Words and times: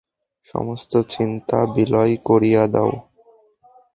সমস্ত 0.45 0.93
চিন্তা 1.09 1.59
বিলয় 1.75 2.13
করিয়া 2.27 2.63
দাও। 2.67 2.91